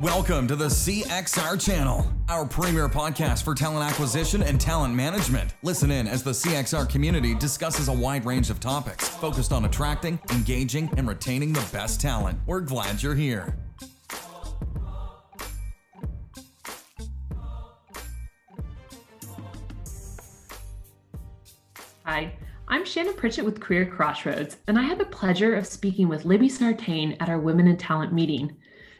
Welcome 0.00 0.46
to 0.46 0.54
the 0.54 0.66
CXR 0.66 1.60
channel, 1.60 2.06
our 2.28 2.46
premier 2.46 2.88
podcast 2.88 3.42
for 3.42 3.52
talent 3.52 3.90
acquisition 3.90 4.44
and 4.44 4.60
talent 4.60 4.94
management. 4.94 5.54
Listen 5.64 5.90
in 5.90 6.06
as 6.06 6.22
the 6.22 6.30
CXR 6.30 6.88
community 6.88 7.34
discusses 7.34 7.88
a 7.88 7.92
wide 7.92 8.24
range 8.24 8.48
of 8.48 8.60
topics 8.60 9.08
focused 9.08 9.50
on 9.50 9.64
attracting, 9.64 10.20
engaging, 10.30 10.88
and 10.96 11.08
retaining 11.08 11.52
the 11.52 11.68
best 11.72 12.00
talent. 12.00 12.38
We're 12.46 12.60
glad 12.60 13.02
you're 13.02 13.16
here. 13.16 13.58
Hi, 22.04 22.32
I'm 22.68 22.84
Shannon 22.84 23.14
Pritchett 23.14 23.44
with 23.44 23.58
Career 23.58 23.86
Crossroads, 23.86 24.58
and 24.68 24.78
I 24.78 24.82
had 24.82 24.98
the 24.98 25.06
pleasure 25.06 25.56
of 25.56 25.66
speaking 25.66 26.06
with 26.06 26.24
Libby 26.24 26.48
Sartain 26.48 27.16
at 27.18 27.28
our 27.28 27.40
Women 27.40 27.66
in 27.66 27.76
Talent 27.76 28.12
meeting. 28.12 28.56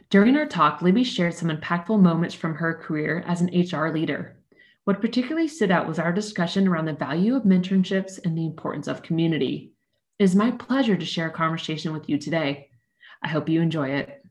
During 0.09 0.35
our 0.37 0.47
talk, 0.47 0.81
Libby 0.81 1.03
shared 1.03 1.35
some 1.35 1.55
impactful 1.55 2.01
moments 2.01 2.33
from 2.33 2.55
her 2.55 2.73
career 2.73 3.23
as 3.27 3.41
an 3.41 3.49
HR 3.53 3.89
leader. 3.89 4.39
What 4.85 5.01
particularly 5.01 5.47
stood 5.47 5.69
out 5.69 5.87
was 5.87 5.99
our 5.99 6.11
discussion 6.11 6.67
around 6.67 6.85
the 6.85 6.93
value 6.93 7.35
of 7.35 7.43
mentorships 7.43 8.19
and 8.25 8.35
the 8.35 8.47
importance 8.47 8.87
of 8.87 9.03
community. 9.03 9.71
It 10.17 10.23
is 10.23 10.35
my 10.35 10.49
pleasure 10.49 10.97
to 10.97 11.05
share 11.05 11.27
a 11.27 11.31
conversation 11.31 11.93
with 11.93 12.09
you 12.09 12.17
today. 12.17 12.69
I 13.23 13.27
hope 13.27 13.49
you 13.49 13.61
enjoy 13.61 13.89
it. 13.89 14.23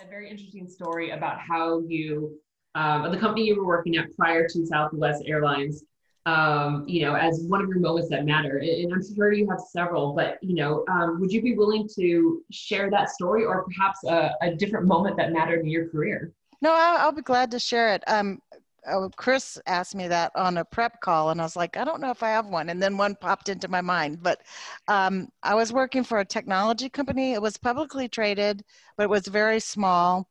A 0.00 0.06
very 0.06 0.30
interesting 0.30 0.68
story 0.68 1.10
about 1.10 1.40
how 1.40 1.80
you, 1.80 2.38
um, 2.76 3.10
the 3.10 3.18
company 3.18 3.46
you 3.46 3.56
were 3.56 3.66
working 3.66 3.96
at 3.96 4.16
prior 4.16 4.46
to 4.46 4.66
Southwest 4.66 5.24
Airlines, 5.26 5.82
um, 6.26 6.84
you 6.88 7.02
know, 7.02 7.14
as 7.14 7.44
one 7.48 7.62
of 7.62 7.68
your 7.68 7.78
moments 7.78 8.08
that 8.10 8.24
matter. 8.24 8.58
And 8.58 8.92
I'm 8.92 9.02
sure 9.14 9.32
you 9.32 9.48
have 9.50 9.60
several, 9.60 10.14
but 10.14 10.38
you 10.42 10.54
know, 10.54 10.84
um, 10.90 11.20
would 11.20 11.30
you 11.30 11.42
be 11.42 11.54
willing 11.54 11.88
to 11.96 12.42
share 12.50 12.90
that 12.90 13.10
story 13.10 13.44
or 13.44 13.64
perhaps 13.64 14.04
a, 14.04 14.32
a 14.42 14.54
different 14.54 14.86
moment 14.86 15.16
that 15.18 15.32
mattered 15.32 15.60
in 15.60 15.66
your 15.66 15.88
career? 15.88 16.32
No, 16.62 16.72
I'll, 16.72 16.98
I'll 16.98 17.12
be 17.12 17.22
glad 17.22 17.50
to 17.50 17.58
share 17.58 17.94
it. 17.94 18.02
Um, 18.06 18.40
oh, 18.86 19.10
Chris 19.16 19.58
asked 19.66 19.94
me 19.94 20.08
that 20.08 20.32
on 20.34 20.56
a 20.56 20.64
prep 20.64 21.00
call, 21.02 21.30
and 21.30 21.40
I 21.40 21.44
was 21.44 21.56
like, 21.56 21.76
I 21.76 21.84
don't 21.84 22.00
know 22.00 22.10
if 22.10 22.22
I 22.22 22.30
have 22.30 22.46
one. 22.46 22.70
And 22.70 22.82
then 22.82 22.96
one 22.96 23.16
popped 23.16 23.50
into 23.50 23.68
my 23.68 23.82
mind. 23.82 24.22
But 24.22 24.40
um, 24.88 25.28
I 25.42 25.54
was 25.54 25.74
working 25.74 26.04
for 26.04 26.20
a 26.20 26.24
technology 26.24 26.88
company. 26.88 27.34
It 27.34 27.42
was 27.42 27.58
publicly 27.58 28.08
traded, 28.08 28.64
but 28.96 29.04
it 29.04 29.10
was 29.10 29.26
very 29.26 29.60
small. 29.60 30.26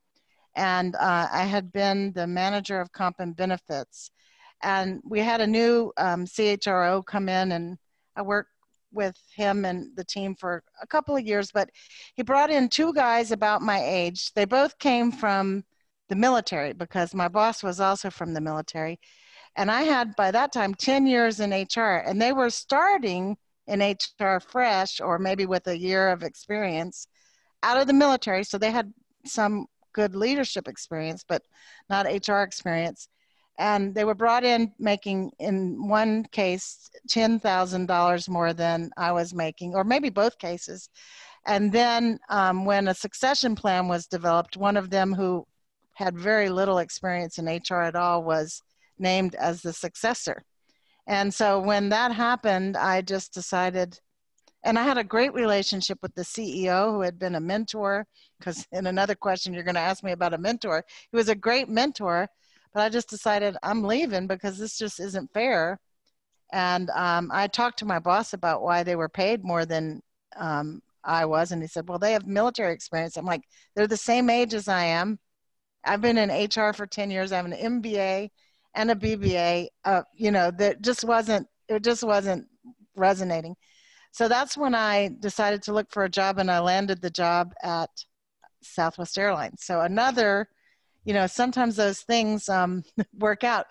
And 0.55 0.95
uh, 0.95 1.27
I 1.31 1.43
had 1.43 1.71
been 1.71 2.13
the 2.13 2.27
manager 2.27 2.79
of 2.79 2.91
comp 2.91 3.19
and 3.19 3.35
benefits 3.35 4.11
and 4.63 5.01
we 5.03 5.19
had 5.19 5.41
a 5.41 5.47
new 5.47 5.91
um, 5.97 6.25
CHRO 6.25 7.05
come 7.05 7.29
in, 7.29 7.51
and 7.51 7.77
I 8.15 8.21
worked 8.21 8.49
with 8.91 9.17
him 9.35 9.65
and 9.65 9.95
the 9.95 10.03
team 10.03 10.35
for 10.35 10.63
a 10.81 10.87
couple 10.87 11.15
of 11.15 11.25
years. 11.25 11.51
But 11.51 11.69
he 12.15 12.23
brought 12.23 12.49
in 12.49 12.69
two 12.69 12.93
guys 12.93 13.31
about 13.31 13.61
my 13.61 13.83
age. 13.83 14.31
They 14.33 14.45
both 14.45 14.79
came 14.79 15.11
from 15.11 15.63
the 16.09 16.15
military 16.15 16.73
because 16.73 17.13
my 17.13 17.27
boss 17.27 17.63
was 17.63 17.79
also 17.79 18.09
from 18.09 18.33
the 18.33 18.41
military. 18.41 18.99
And 19.55 19.69
I 19.69 19.83
had 19.83 20.15
by 20.15 20.31
that 20.31 20.51
time 20.51 20.73
10 20.73 21.07
years 21.07 21.39
in 21.39 21.51
HR, 21.51 22.03
and 22.05 22.21
they 22.21 22.33
were 22.33 22.49
starting 22.49 23.37
in 23.67 23.81
HR 23.81 24.39
fresh 24.39 24.99
or 24.99 25.19
maybe 25.19 25.45
with 25.45 25.67
a 25.67 25.77
year 25.77 26.09
of 26.09 26.23
experience 26.23 27.07
out 27.61 27.79
of 27.79 27.87
the 27.87 27.93
military. 27.93 28.43
So 28.43 28.57
they 28.57 28.71
had 28.71 28.93
some 29.25 29.67
good 29.93 30.15
leadership 30.15 30.67
experience, 30.67 31.23
but 31.27 31.43
not 31.89 32.05
HR 32.05 32.41
experience 32.41 33.07
and 33.59 33.93
they 33.93 34.03
were 34.03 34.15
brought 34.15 34.43
in 34.43 34.71
making 34.79 35.31
in 35.39 35.87
one 35.87 36.23
case 36.31 36.89
$10000 37.09 38.29
more 38.29 38.53
than 38.53 38.89
i 38.97 39.11
was 39.11 39.33
making 39.33 39.75
or 39.75 39.83
maybe 39.83 40.09
both 40.09 40.37
cases. 40.37 40.89
And 41.45 41.71
then 41.73 42.19
um, 42.29 42.63
when 42.63 42.87
a 42.87 42.93
succession 42.93 43.55
plan 43.55 43.87
was 43.87 44.07
developed 44.07 44.57
one 44.57 44.77
of 44.77 44.89
them 44.89 45.13
who 45.13 45.45
had 45.93 46.17
very 46.17 46.49
little 46.49 46.79
experience 46.79 47.37
in 47.37 47.45
hr 47.45 47.81
at 47.81 47.95
all 47.95 48.23
was 48.23 48.61
named 48.97 49.35
as 49.35 49.61
the 49.61 49.73
successor. 49.73 50.43
And 51.05 51.33
so 51.33 51.59
when 51.59 51.89
that 51.89 52.11
happened 52.11 52.77
i 52.77 53.01
just 53.01 53.33
decided 53.33 53.99
and 54.63 54.79
i 54.79 54.83
had 54.83 54.97
a 54.97 55.03
great 55.03 55.33
relationship 55.33 55.99
with 56.01 56.15
the 56.15 56.21
ceo 56.21 56.91
who 56.91 57.01
had 57.01 57.19
been 57.19 57.35
a 57.35 57.39
mentor 57.39 58.07
because 58.39 58.65
in 58.71 58.87
another 58.87 59.15
question 59.15 59.53
you're 59.53 59.63
going 59.63 59.75
to 59.75 59.81
ask 59.81 60.03
me 60.03 60.13
about 60.13 60.33
a 60.33 60.37
mentor 60.37 60.83
he 61.11 61.17
was 61.17 61.29
a 61.29 61.35
great 61.35 61.67
mentor 61.67 62.29
but 62.73 62.81
I 62.81 62.89
just 62.89 63.09
decided 63.09 63.55
I'm 63.63 63.83
leaving 63.83 64.27
because 64.27 64.57
this 64.57 64.77
just 64.77 64.99
isn't 64.99 65.33
fair. 65.33 65.79
And 66.51 66.89
um, 66.91 67.31
I 67.33 67.47
talked 67.47 67.79
to 67.79 67.85
my 67.85 67.99
boss 67.99 68.33
about 68.33 68.61
why 68.61 68.83
they 68.83 68.95
were 68.95 69.09
paid 69.09 69.43
more 69.43 69.65
than 69.65 70.01
um, 70.35 70.81
I 71.03 71.25
was, 71.25 71.51
and 71.51 71.61
he 71.61 71.67
said, 71.67 71.87
"Well, 71.87 71.99
they 71.99 72.13
have 72.13 72.27
military 72.27 72.73
experience." 72.73 73.17
I'm 73.17 73.25
like, 73.25 73.43
"They're 73.75 73.87
the 73.87 73.97
same 73.97 74.29
age 74.29 74.53
as 74.53 74.67
I 74.67 74.85
am. 74.85 75.19
I've 75.85 76.01
been 76.01 76.17
in 76.17 76.29
HR 76.29 76.73
for 76.73 76.87
10 76.87 77.11
years. 77.11 77.31
I 77.31 77.37
have 77.37 77.45
an 77.45 77.53
MBA 77.53 78.29
and 78.75 78.91
a 78.91 78.95
BBA. 78.95 79.67
Uh, 79.85 80.03
you 80.13 80.31
know, 80.31 80.51
that 80.51 80.81
just 80.81 81.03
wasn't 81.03 81.47
it 81.69 81.83
just 81.83 82.03
wasn't 82.03 82.47
resonating." 82.95 83.55
So 84.11 84.27
that's 84.27 84.55
when 84.57 84.75
I 84.75 85.09
decided 85.19 85.63
to 85.63 85.73
look 85.73 85.91
for 85.91 86.03
a 86.03 86.09
job, 86.09 86.37
and 86.39 86.51
I 86.51 86.59
landed 86.59 87.01
the 87.01 87.09
job 87.09 87.53
at 87.63 87.89
Southwest 88.61 89.17
Airlines. 89.17 89.63
So 89.63 89.81
another 89.81 90.47
you 91.05 91.13
know, 91.13 91.27
sometimes 91.27 91.75
those 91.75 92.01
things 92.01 92.49
um, 92.49 92.83
work 93.17 93.43
out. 93.43 93.67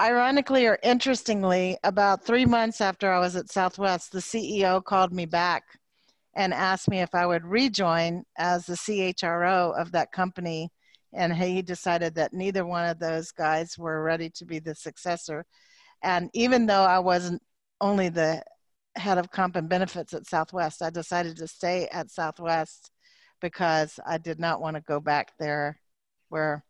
Ironically 0.00 0.66
or 0.66 0.78
interestingly, 0.82 1.78
about 1.84 2.24
three 2.24 2.44
months 2.44 2.80
after 2.80 3.12
I 3.12 3.20
was 3.20 3.36
at 3.36 3.50
Southwest, 3.50 4.12
the 4.12 4.18
CEO 4.18 4.82
called 4.82 5.12
me 5.12 5.24
back 5.24 5.62
and 6.34 6.52
asked 6.52 6.88
me 6.88 7.00
if 7.00 7.14
I 7.14 7.26
would 7.26 7.44
rejoin 7.44 8.24
as 8.36 8.66
the 8.66 8.74
CHRO 8.74 9.78
of 9.80 9.92
that 9.92 10.10
company. 10.10 10.70
And 11.12 11.32
he 11.32 11.62
decided 11.62 12.16
that 12.16 12.32
neither 12.32 12.66
one 12.66 12.88
of 12.88 12.98
those 12.98 13.30
guys 13.30 13.78
were 13.78 14.02
ready 14.02 14.30
to 14.30 14.44
be 14.44 14.58
the 14.58 14.74
successor. 14.74 15.46
And 16.02 16.28
even 16.34 16.66
though 16.66 16.82
I 16.82 16.98
wasn't 16.98 17.40
only 17.80 18.08
the 18.08 18.42
head 18.96 19.18
of 19.18 19.30
comp 19.30 19.54
and 19.54 19.68
benefits 19.68 20.12
at 20.12 20.26
Southwest, 20.26 20.82
I 20.82 20.90
decided 20.90 21.36
to 21.36 21.46
stay 21.46 21.88
at 21.92 22.10
Southwest 22.10 22.90
because 23.40 24.00
I 24.04 24.18
did 24.18 24.40
not 24.40 24.60
want 24.60 24.74
to 24.76 24.82
go 24.82 24.98
back 24.98 25.32
there 25.38 25.78
where 26.34 26.64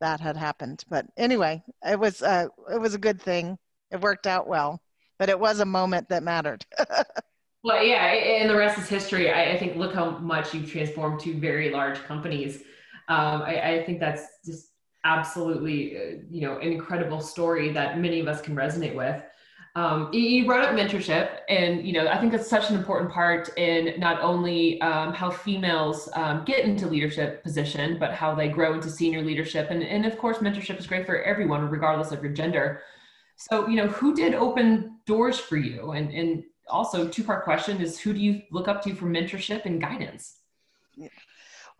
that 0.00 0.20
had 0.20 0.36
happened. 0.36 0.84
But 0.88 1.06
anyway, 1.16 1.60
it 1.84 1.98
was 1.98 2.22
uh, 2.22 2.46
it 2.72 2.80
was 2.80 2.94
a 2.94 2.98
good 2.98 3.20
thing. 3.20 3.58
It 3.90 4.00
worked 4.00 4.28
out 4.28 4.46
well, 4.46 4.80
but 5.18 5.28
it 5.28 5.38
was 5.38 5.58
a 5.58 5.64
moment 5.66 6.08
that 6.08 6.22
mattered. 6.22 6.64
well, 7.64 7.82
yeah, 7.82 8.06
and 8.06 8.48
the 8.48 8.54
rest 8.54 8.78
is 8.78 8.88
history. 8.88 9.28
I, 9.28 9.50
I, 9.54 9.58
think 9.58 9.74
look 9.74 9.92
how 9.92 10.18
much 10.18 10.54
you've 10.54 10.70
transformed 10.70 11.18
to 11.22 11.34
very 11.40 11.70
large 11.70 11.98
companies. 12.04 12.58
Um, 13.08 13.42
I, 13.42 13.72
I, 13.72 13.84
think 13.84 13.98
that's 13.98 14.22
just 14.46 14.68
absolutely 15.04 15.96
uh, 15.96 16.00
you 16.30 16.42
know 16.42 16.58
an 16.58 16.70
incredible 16.70 17.20
story 17.20 17.72
that 17.72 17.98
many 17.98 18.20
of 18.20 18.28
us 18.28 18.40
can 18.40 18.54
resonate 18.54 18.94
with. 18.94 19.20
Um, 19.76 20.12
you 20.12 20.46
brought 20.46 20.64
up 20.64 20.74
mentorship, 20.74 21.40
and 21.48 21.86
you 21.86 21.92
know 21.92 22.08
I 22.08 22.18
think 22.18 22.32
that's 22.32 22.50
such 22.50 22.70
an 22.70 22.76
important 22.76 23.12
part 23.12 23.56
in 23.56 24.00
not 24.00 24.20
only 24.20 24.80
um, 24.80 25.12
how 25.12 25.30
females 25.30 26.08
um, 26.14 26.44
get 26.44 26.64
into 26.64 26.88
leadership 26.88 27.44
position, 27.44 27.96
but 27.98 28.12
how 28.12 28.34
they 28.34 28.48
grow 28.48 28.74
into 28.74 28.90
senior 28.90 29.22
leadership. 29.22 29.70
And 29.70 29.82
and 29.82 30.04
of 30.06 30.18
course, 30.18 30.38
mentorship 30.38 30.78
is 30.78 30.88
great 30.88 31.06
for 31.06 31.22
everyone, 31.22 31.70
regardless 31.70 32.10
of 32.10 32.20
your 32.22 32.32
gender. 32.32 32.82
So 33.36 33.68
you 33.68 33.76
know, 33.76 33.86
who 33.86 34.14
did 34.14 34.34
open 34.34 34.98
doors 35.06 35.38
for 35.38 35.56
you? 35.56 35.92
And 35.92 36.10
and 36.12 36.42
also, 36.68 37.06
two 37.06 37.22
part 37.22 37.44
question 37.44 37.80
is 37.80 37.98
who 37.98 38.12
do 38.12 38.18
you 38.18 38.42
look 38.50 38.66
up 38.66 38.82
to 38.82 38.94
for 38.94 39.06
mentorship 39.06 39.66
and 39.66 39.80
guidance? 39.80 40.38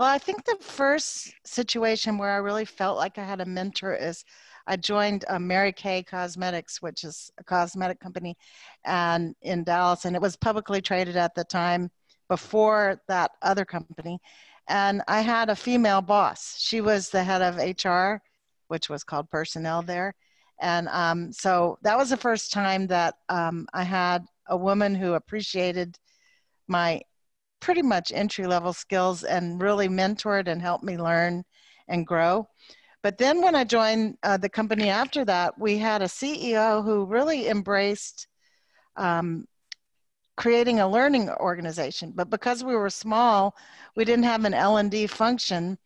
Well, 0.01 0.09
I 0.09 0.17
think 0.17 0.47
the 0.47 0.57
first 0.63 1.31
situation 1.45 2.17
where 2.17 2.31
I 2.31 2.37
really 2.37 2.65
felt 2.65 2.97
like 2.97 3.19
I 3.19 3.23
had 3.23 3.43
a 3.43 3.45
mentor 3.45 3.95
is 3.95 4.25
I 4.67 4.77
joined 4.79 5.27
uh, 5.29 5.39
Mary 5.39 5.75
Kay 5.75 6.03
Cosmetics, 6.03 6.81
which 6.81 7.05
is 7.05 7.31
a 7.37 7.45
cosmetic 7.45 8.01
company, 8.01 8.39
and 8.87 9.35
in 9.43 9.63
Dallas, 9.63 10.07
and 10.07 10.17
it 10.17 10.23
was 10.23 10.37
publicly 10.37 10.81
traded 10.81 11.19
at 11.19 11.35
the 11.35 11.45
time 11.45 11.91
before 12.31 13.03
that 13.09 13.33
other 13.43 13.67
company. 13.67 14.19
And 14.69 15.03
I 15.07 15.21
had 15.21 15.51
a 15.51 15.55
female 15.55 16.01
boss. 16.01 16.57
She 16.59 16.81
was 16.81 17.11
the 17.11 17.23
head 17.23 17.43
of 17.43 17.59
HR, 17.59 18.23
which 18.69 18.89
was 18.89 19.05
called 19.05 19.29
personnel 19.29 19.83
there. 19.83 20.15
And 20.63 20.89
um, 20.89 21.31
so 21.31 21.79
that 21.83 21.99
was 21.99 22.09
the 22.09 22.17
first 22.17 22.55
time 22.55 22.87
that 22.87 23.17
um, 23.29 23.67
I 23.75 23.83
had 23.83 24.25
a 24.49 24.57
woman 24.57 24.95
who 24.95 25.13
appreciated 25.13 25.99
my 26.69 27.03
pretty 27.61 27.83
much 27.83 28.13
entry 28.13 28.47
level 28.47 28.73
skills 28.73 29.25
and 29.25 29.61
really 29.61 29.89
mentored 29.89 30.49
and 30.49 30.61
helped 30.61 30.85
me 30.85 30.97
learn 30.97 31.45
and 31.89 32.07
grow. 32.07 32.49
But 33.03 33.19
then 33.19 33.41
when 33.43 33.55
I 33.55 33.65
joined 33.65 34.17
uh, 34.23 34.37
the 34.37 34.49
company 34.49 34.91
after 34.91 35.25
that, 35.25 35.59
we 35.59 35.79
had 35.79 36.03
a 36.03 36.07
CEO 36.07 36.85
who 36.85 37.07
really 37.07 37.49
embraced 37.49 38.27
um, 38.97 39.47
creating 40.37 40.81
a 40.81 40.89
learning 40.89 41.31
organization. 41.31 42.13
But 42.15 42.31
because 42.31 42.65
we 42.65 42.75
were 42.77 42.91
small, 42.91 43.55
we 43.97 44.05
didn't 44.05 44.25
have 44.25 44.45
an 44.45 44.55
L&D 44.55 45.07
function. 45.07 45.79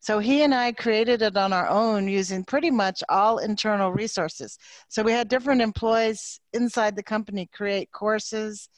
So 0.00 0.18
he 0.18 0.42
and 0.42 0.54
I 0.54 0.72
created 0.72 1.22
it 1.22 1.36
on 1.36 1.52
our 1.52 1.68
own 1.68 2.08
using 2.08 2.44
pretty 2.44 2.70
much 2.70 3.02
all 3.08 3.38
internal 3.38 3.92
resources. 3.92 4.58
So 4.88 5.02
we 5.02 5.12
had 5.12 5.28
different 5.28 5.60
employees 5.60 6.40
inside 6.52 6.96
the 6.96 7.02
company 7.02 7.48
create 7.52 7.92
courses. 7.92 8.68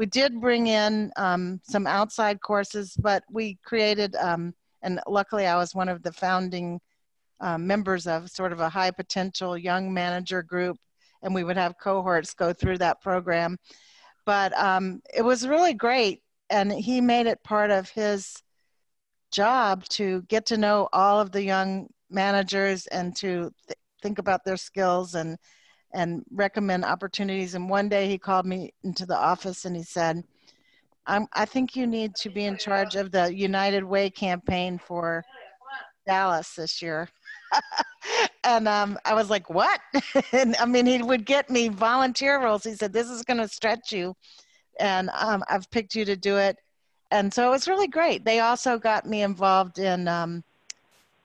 We 0.00 0.06
did 0.06 0.40
bring 0.40 0.66
in 0.66 1.12
um, 1.16 1.60
some 1.62 1.86
outside 1.86 2.40
courses, 2.40 2.96
but 2.98 3.22
we 3.30 3.58
created 3.62 4.16
um, 4.16 4.54
And 4.82 4.98
luckily, 5.06 5.46
I 5.46 5.56
was 5.56 5.74
one 5.74 5.90
of 5.90 6.02
the 6.02 6.12
founding 6.12 6.80
uh, 7.38 7.58
members 7.58 8.06
of 8.06 8.30
sort 8.30 8.52
of 8.52 8.60
a 8.60 8.70
high 8.70 8.92
potential 8.92 9.58
young 9.58 9.92
manager 9.92 10.42
group, 10.42 10.78
and 11.22 11.34
we 11.34 11.44
would 11.44 11.58
have 11.58 11.76
cohorts 11.78 12.32
go 12.32 12.54
through 12.54 12.78
that 12.78 13.02
program. 13.02 13.58
But 14.24 14.56
um, 14.56 15.02
it 15.14 15.22
was 15.22 15.46
really 15.46 15.74
great, 15.74 16.22
and 16.48 16.72
he 16.72 17.02
made 17.02 17.26
it 17.26 17.44
part 17.44 17.70
of 17.70 17.90
his 17.90 18.42
job 19.30 19.84
to 19.90 20.22
get 20.28 20.46
to 20.46 20.56
know 20.56 20.88
all 20.94 21.20
of 21.20 21.30
the 21.30 21.42
young 21.42 21.88
managers 22.08 22.86
and 22.86 23.14
to 23.16 23.50
th- 23.66 23.78
think 24.02 24.18
about 24.18 24.44
their 24.44 24.56
skills 24.56 25.14
and 25.14 25.36
and 25.92 26.24
recommend 26.30 26.84
opportunities. 26.84 27.54
And 27.54 27.68
one 27.68 27.88
day 27.88 28.08
he 28.08 28.18
called 28.18 28.46
me 28.46 28.72
into 28.84 29.06
the 29.06 29.16
office 29.16 29.64
and 29.64 29.74
he 29.76 29.82
said, 29.82 30.22
I 31.06 31.44
think 31.44 31.74
you 31.74 31.86
need 31.86 32.14
to 32.16 32.30
be 32.30 32.44
in 32.44 32.56
charge 32.56 32.94
of 32.94 33.10
the 33.10 33.34
United 33.34 33.82
Way 33.82 34.10
campaign 34.10 34.78
for 34.78 35.24
Dallas 36.06 36.54
this 36.54 36.80
year. 36.80 37.08
and 38.44 38.68
um, 38.68 38.98
I 39.04 39.14
was 39.14 39.28
like, 39.28 39.50
what? 39.50 39.80
and 40.32 40.54
I 40.60 40.66
mean, 40.66 40.86
he 40.86 41.02
would 41.02 41.26
get 41.26 41.50
me 41.50 41.68
volunteer 41.68 42.40
roles. 42.40 42.62
He 42.62 42.74
said, 42.74 42.92
this 42.92 43.08
is 43.08 43.22
going 43.22 43.38
to 43.38 43.48
stretch 43.48 43.92
you. 43.92 44.14
And 44.78 45.10
um, 45.18 45.42
I've 45.48 45.68
picked 45.70 45.96
you 45.96 46.04
to 46.04 46.16
do 46.16 46.36
it. 46.36 46.56
And 47.10 47.32
so 47.34 47.48
it 47.48 47.50
was 47.50 47.66
really 47.66 47.88
great. 47.88 48.24
They 48.24 48.38
also 48.38 48.78
got 48.78 49.04
me 49.04 49.22
involved 49.22 49.80
in 49.80 50.06
um, 50.06 50.44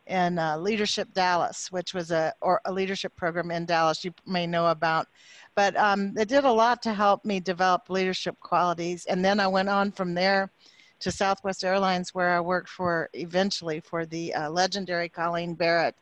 in 0.08 0.38
uh, 0.38 0.58
Leadership 0.58 1.14
Dallas, 1.14 1.72
which 1.72 1.94
was 1.94 2.12
a, 2.12 2.34
or 2.42 2.62
a 2.66 2.72
leadership 2.72 3.16
program 3.16 3.52
in 3.52 3.66
Dallas 3.66 4.04
you 4.04 4.14
may 4.26 4.46
know 4.46 4.68
about. 4.68 5.08
But 5.56 5.76
um, 5.78 6.14
it 6.18 6.28
did 6.28 6.44
a 6.44 6.52
lot 6.52 6.82
to 6.84 6.94
help 6.94 7.26
me 7.26 7.40
develop 7.40 7.90
leadership 7.90 8.40
qualities. 8.40 9.06
And 9.06 9.24
then 9.24 9.40
I 9.40 9.48
went 9.48 9.70
on 9.70 9.92
from 9.92 10.14
there 10.14 10.52
to 11.00 11.12
Southwest 11.12 11.64
Airlines, 11.64 12.14
where 12.14 12.32
I 12.32 12.40
worked 12.40 12.70
for 12.70 13.10
eventually 13.14 13.80
for 13.80 14.06
the 14.06 14.34
uh, 14.34 14.50
legendary 14.50 15.10
Colleen 15.10 15.54
Barrett. 15.56 15.96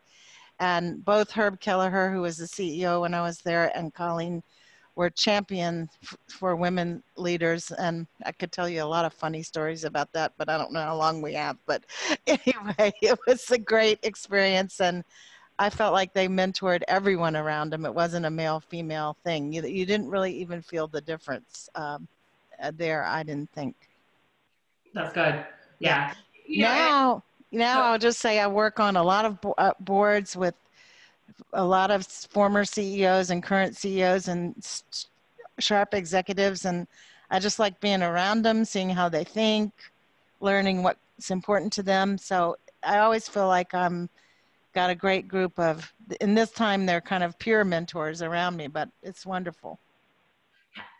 And 0.59 1.03
both 1.03 1.31
Herb 1.31 1.59
Kelleher, 1.59 2.11
who 2.11 2.21
was 2.21 2.37
the 2.37 2.45
CEO 2.45 3.01
when 3.01 3.13
I 3.13 3.21
was 3.21 3.39
there, 3.39 3.75
and 3.75 3.93
Colleen 3.93 4.43
were 4.95 5.09
champion 5.09 5.89
f- 6.03 6.17
for 6.29 6.55
women 6.55 7.03
leaders 7.17 7.71
and 7.71 8.07
i 8.25 8.31
could 8.31 8.51
tell 8.51 8.69
you 8.69 8.83
a 8.83 8.85
lot 8.85 9.05
of 9.05 9.13
funny 9.13 9.41
stories 9.41 9.83
about 9.83 10.11
that 10.13 10.31
but 10.37 10.49
i 10.49 10.57
don't 10.57 10.71
know 10.71 10.81
how 10.81 10.95
long 10.95 11.21
we 11.21 11.33
have 11.33 11.57
but 11.65 11.83
anyway 12.27 12.91
it 13.01 13.17
was 13.27 13.49
a 13.51 13.57
great 13.57 13.99
experience 14.03 14.79
and 14.81 15.03
i 15.59 15.69
felt 15.69 15.93
like 15.93 16.13
they 16.13 16.27
mentored 16.27 16.81
everyone 16.87 17.35
around 17.35 17.71
them 17.71 17.85
it 17.85 17.93
wasn't 17.93 18.25
a 18.25 18.29
male 18.29 18.59
female 18.59 19.17
thing. 19.23 19.51
You, 19.51 19.63
you 19.63 19.85
didn't 19.85 20.09
really 20.09 20.33
even 20.33 20.61
feel 20.61 20.87
the 20.87 21.01
difference 21.01 21.69
um, 21.75 22.07
uh, 22.61 22.71
there 22.75 23.03
i 23.03 23.23
didn't 23.23 23.51
think. 23.51 23.75
That's 24.93 25.13
good. 25.13 25.45
Yeah, 25.79 26.13
yeah. 26.47 26.67
now 26.67 27.23
now 27.51 27.83
i'll 27.83 27.99
just 27.99 28.19
say 28.19 28.39
i 28.39 28.47
work 28.47 28.79
on 28.79 28.95
a 28.95 29.03
lot 29.03 29.25
of 29.25 29.41
bo- 29.41 29.55
uh, 29.57 29.73
boards 29.79 30.35
with 30.35 30.55
a 31.53 31.63
lot 31.63 31.91
of 31.91 32.05
former 32.05 32.65
CEOs 32.65 33.29
and 33.29 33.43
current 33.43 33.75
CEOs 33.75 34.27
and 34.27 34.55
sharp 35.59 35.93
executives, 35.93 36.65
and 36.65 36.87
I 37.29 37.39
just 37.39 37.59
like 37.59 37.79
being 37.79 38.03
around 38.03 38.43
them, 38.43 38.65
seeing 38.65 38.89
how 38.89 39.09
they 39.09 39.23
think, 39.23 39.71
learning 40.39 40.83
what's 40.83 41.31
important 41.31 41.73
to 41.73 41.83
them. 41.83 42.17
So 42.17 42.57
I 42.83 42.99
always 42.99 43.27
feel 43.27 43.47
like 43.47 43.73
I'm 43.73 44.09
got 44.73 44.89
a 44.89 44.95
great 44.95 45.27
group 45.27 45.57
of, 45.59 45.93
in 46.19 46.33
this 46.33 46.51
time 46.51 46.85
they're 46.85 47.01
kind 47.01 47.23
of 47.23 47.37
peer 47.39 47.63
mentors 47.63 48.21
around 48.21 48.57
me, 48.57 48.67
but 48.67 48.89
it's 49.03 49.25
wonderful. 49.25 49.79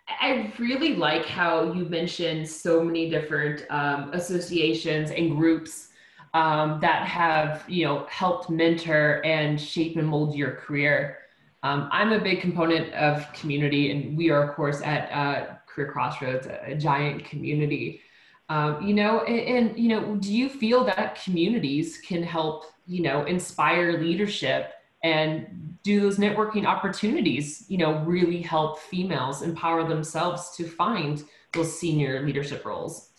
I 0.08 0.54
really 0.60 0.96
like 0.96 1.26
how 1.26 1.74
you 1.74 1.86
mentioned 1.86 2.48
so 2.48 2.84
many 2.84 3.10
different 3.10 3.66
um, 3.70 4.12
associations 4.14 5.12
and 5.12 5.36
groups 5.36 5.90
um, 6.34 6.80
that 6.82 7.06
have 7.08 7.64
you 7.68 7.86
know 7.86 8.06
helped 8.10 8.50
mentor 8.50 9.22
and 9.26 9.60
shape 9.60 9.98
and 9.98 10.08
mold 10.08 10.36
your 10.36 10.52
career. 10.52 11.20
Um, 11.64 11.88
I'm 11.92 12.12
a 12.12 12.20
big 12.20 12.42
component 12.42 12.94
of 12.94 13.32
community, 13.34 13.92
and 13.92 14.18
we 14.18 14.30
are, 14.30 14.44
of 14.50 14.56
course, 14.56 14.82
at 14.82 15.10
uh, 15.12 15.56
Career 15.66 15.92
Crossroads, 15.92 16.46
a, 16.46 16.76
giant 16.76 17.24
community. 17.24 18.02
Um, 18.50 18.86
you 18.86 18.94
know, 18.94 19.22
and, 19.22 19.70
and 19.70 19.80
you 19.80 19.88
know, 19.88 20.18
do 20.18 20.34
you 20.34 20.50
feel 20.50 20.84
that 20.84 21.24
communities 21.24 22.00
can 22.06 22.22
help 22.22 22.66
you 22.86 23.02
know 23.02 23.24
inspire 23.26 24.00
leadership 24.00 24.74
and 25.04 25.78
do 25.84 26.00
those 26.00 26.18
networking 26.18 26.66
opportunities 26.66 27.66
you 27.68 27.78
know 27.78 28.00
really 28.00 28.42
help 28.42 28.80
females 28.80 29.42
empower 29.42 29.88
themselves 29.88 30.56
to 30.56 30.66
find 30.68 31.24
those 31.54 31.78
senior 31.80 32.26
leadership 32.26 32.66
roles 32.66 33.10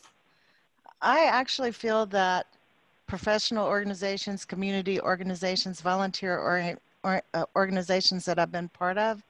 i 1.00 1.24
actually 1.24 1.72
feel 1.72 2.06
that 2.06 2.46
professional 3.06 3.66
organizations, 3.66 4.44
community 4.44 5.00
organizations, 5.00 5.80
volunteer 5.80 6.38
or, 6.38 6.76
or 7.02 7.22
uh, 7.34 7.44
organizations 7.56 8.24
that 8.24 8.38
I've 8.38 8.52
been 8.52 8.68
part 8.68 8.98
of 8.98 9.22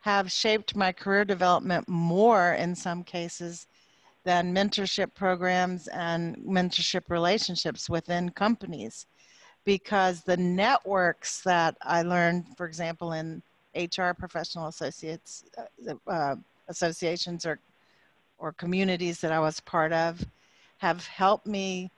have 0.00 0.30
shaped 0.30 0.76
my 0.76 0.92
career 0.92 1.24
development 1.24 1.88
more 1.88 2.52
in 2.54 2.74
some 2.74 3.02
cases 3.02 3.66
than 4.24 4.54
mentorship 4.54 5.14
programs 5.14 5.88
and 5.88 6.36
mentorship 6.38 7.08
relationships 7.08 7.88
within 7.88 8.30
companies. 8.30 9.06
Because 9.64 10.22
the 10.22 10.36
networks 10.36 11.40
that 11.42 11.74
I 11.80 12.02
learned, 12.02 12.44
for 12.56 12.66
example, 12.66 13.12
in 13.12 13.42
HR 13.74 14.12
professional 14.12 14.68
associates 14.68 15.44
uh, 15.56 15.94
uh, 16.06 16.36
associations 16.68 17.46
or 17.46 17.58
or 18.38 18.52
communities 18.52 19.20
that 19.20 19.32
I 19.32 19.40
was 19.40 19.60
part 19.60 19.92
of 19.92 20.24
have 20.78 21.06
helped 21.06 21.46
me 21.46 21.90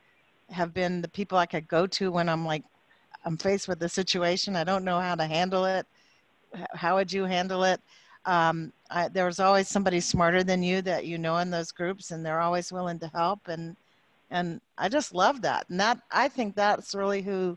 have 0.51 0.73
been 0.73 1.03
the 1.03 1.09
people 1.09 1.39
I 1.39 1.47
could 1.47 1.69
go 1.69 1.87
to 1.87 2.11
when 2.11 2.29
I'm 2.29 2.45
like, 2.45 2.65
I'm 3.25 3.37
faced 3.37 3.69
with 3.69 3.83
a 3.83 3.89
situation. 3.89 4.57
I 4.57 4.65
don't 4.65 4.85
know 4.85 5.01
how 5.01 5.15
to 5.15 5.27
handle 5.27 5.65
it. 5.65 5.87
How 6.75 6.97
would 6.97 7.13
you 7.13 7.25
handle 7.25 7.65
it? 7.65 7.81
Um, 8.25 8.73
I, 8.91 9.09
there's 9.09 9.41
always 9.41 9.69
somebody 9.69 10.01
smarter 10.01 10.43
than 10.43 10.63
you 10.63 10.83
that 10.83 11.07
you 11.07 11.19
know 11.19 11.37
in 11.39 11.51
those 11.51 11.73
groups, 11.73 12.11
and 12.11 12.25
they're 12.25 12.41
always 12.41 12.73
willing 12.73 12.99
to 13.01 13.09
help. 13.09 13.49
And 13.49 13.77
and 14.31 14.61
I 14.79 14.89
just 14.89 15.15
love 15.15 15.43
that. 15.43 15.67
And 15.71 15.79
that 15.81 16.01
I 16.11 16.29
think 16.29 16.55
that's 16.55 16.95
really 16.95 17.23
who 17.23 17.57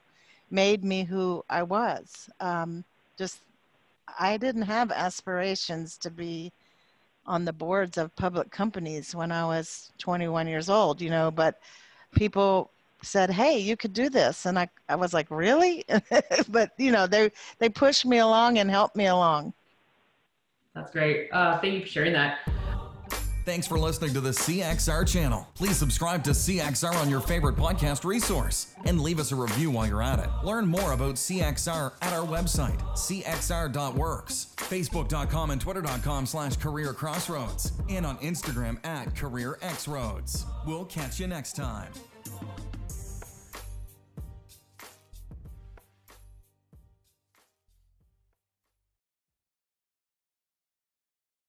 made 0.52 0.84
me 0.84 1.04
who 1.04 1.44
I 1.50 1.64
was. 1.64 2.30
Um, 2.40 2.84
just 3.18 3.42
I 4.20 4.38
didn't 4.38 4.64
have 4.64 4.92
aspirations 4.92 5.98
to 6.00 6.10
be 6.10 6.52
on 7.26 7.46
the 7.46 7.54
boards 7.54 7.98
of 7.98 8.16
public 8.16 8.50
companies 8.50 9.14
when 9.14 9.32
I 9.32 9.46
was 9.46 9.92
21 10.00 10.48
years 10.48 10.70
old, 10.70 11.00
you 11.02 11.12
know, 11.12 11.30
but 11.30 11.60
people 12.16 12.72
said, 13.02 13.30
"Hey, 13.30 13.60
you 13.60 13.78
could 13.78 13.94
do 13.94 14.10
this," 14.10 14.46
and 14.46 14.58
I, 14.58 14.70
I 14.88 14.96
was 14.96 15.14
like, 15.14 15.28
"Really?" 15.30 15.86
but 16.50 16.72
you 16.78 16.92
know, 16.92 17.08
they 17.08 17.32
they 17.60 17.70
pushed 17.70 18.06
me 18.06 18.20
along 18.20 18.58
and 18.58 18.70
helped 18.70 18.96
me 18.96 19.08
along. 19.08 19.54
That's 20.76 20.92
great. 20.92 21.30
Uh, 21.32 21.60
thank 21.60 21.74
you 21.74 21.82
for 21.82 21.88
sharing 21.88 22.14
that. 22.14 22.40
Thanks 23.50 23.66
for 23.66 23.80
listening 23.80 24.14
to 24.14 24.22
the 24.22 24.30
CXR 24.30 25.08
channel. 25.08 25.48
Please 25.56 25.76
subscribe 25.76 26.24
to 26.26 26.32
CXR 26.32 26.94
on 26.94 27.10
your 27.10 27.20
favorite 27.20 27.56
podcast 27.56 28.06
resource 28.06 28.76
and 28.86 29.02
leave 29.02 29.20
us 29.20 29.32
a 29.32 29.36
review 29.36 29.72
while 29.72 29.88
you're 29.88 30.04
at 30.04 30.20
it. 30.20 30.30
Learn 30.44 30.68
more 30.68 30.92
about 30.92 31.16
CXR 31.16 31.94
at 32.04 32.14
our 32.14 32.24
website, 32.24 32.80
cxr.works, 32.94 34.54
facebook.com 34.58 35.50
and 35.50 35.60
twitter.com 35.60 36.28
slash 36.28 36.58
career 36.58 36.94
crossroads, 36.94 37.72
and 37.90 38.06
on 38.06 38.20
Instagram 38.20 38.78
at 38.86 39.16
career 39.16 39.58
We'll 40.68 40.86
catch 40.86 41.20
you 41.20 41.26
next 41.26 41.56
time. 41.56 41.92